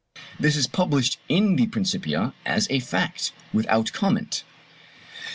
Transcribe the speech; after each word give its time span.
This 0.39 0.55
is 0.55 0.65
published 0.65 1.19
in 1.29 1.57
the 1.57 1.67
Principia 1.67 2.33
as 2.43 2.65
a 2.71 2.79
fact, 2.79 3.33
without 3.53 3.93
comment. 3.93 4.43